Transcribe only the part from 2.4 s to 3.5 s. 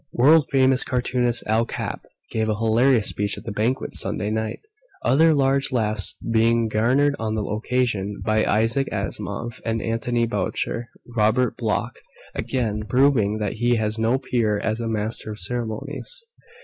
a hilarious speech at